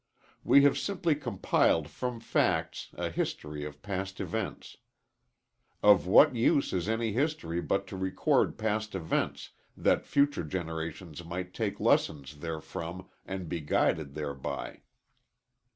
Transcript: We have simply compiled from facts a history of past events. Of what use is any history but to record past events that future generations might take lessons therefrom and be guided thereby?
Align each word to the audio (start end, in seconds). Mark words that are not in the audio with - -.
We 0.43 0.63
have 0.63 0.79
simply 0.79 1.13
compiled 1.13 1.87
from 1.87 2.19
facts 2.21 2.89
a 2.95 3.11
history 3.11 3.65
of 3.65 3.83
past 3.83 4.19
events. 4.19 4.77
Of 5.83 6.07
what 6.07 6.35
use 6.35 6.73
is 6.73 6.89
any 6.89 7.11
history 7.11 7.61
but 7.61 7.85
to 7.85 7.95
record 7.97 8.57
past 8.57 8.95
events 8.95 9.51
that 9.77 10.07
future 10.07 10.43
generations 10.43 11.23
might 11.23 11.53
take 11.53 11.79
lessons 11.79 12.33
therefrom 12.39 13.09
and 13.27 13.47
be 13.47 13.59
guided 13.61 14.15
thereby? 14.15 14.81